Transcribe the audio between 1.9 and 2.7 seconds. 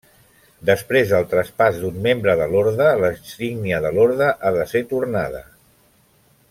membre de